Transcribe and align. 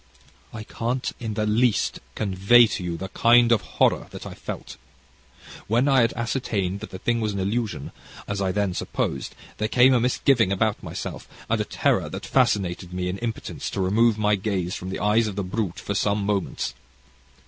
"I 0.51 0.63
can't, 0.63 1.11
in 1.19 1.35
the 1.35 1.45
least, 1.45 1.99
convey 2.15 2.65
to 2.65 2.83
you 2.83 2.97
the 2.97 3.09
kind 3.09 3.51
of 3.51 3.61
horror 3.77 4.07
that 4.09 4.25
I 4.25 4.33
felt. 4.33 4.77
When 5.67 5.87
I 5.87 6.01
had 6.01 6.11
ascertained 6.13 6.79
that 6.79 6.89
the 6.89 6.97
thing 6.97 7.21
was 7.21 7.33
an 7.33 7.39
illusion, 7.39 7.91
as 8.27 8.41
I 8.41 8.51
then 8.51 8.73
supposed, 8.73 9.35
there 9.57 9.67
came 9.67 9.93
a 9.93 9.99
misgiving 9.99 10.51
about 10.51 10.81
myself 10.81 11.27
and 11.47 11.61
a 11.61 11.65
terror 11.65 12.09
that 12.09 12.25
fascinated 12.25 12.93
me 12.93 13.09
in 13.09 13.19
impotence 13.19 13.69
to 13.69 13.79
remove 13.79 14.17
my 14.17 14.33
gaze 14.33 14.73
from 14.73 14.89
the 14.89 14.97
eyes 14.99 15.27
of 15.27 15.35
the 15.35 15.43
brute 15.43 15.79
for 15.79 15.93
some 15.93 16.25
moments. 16.25 16.73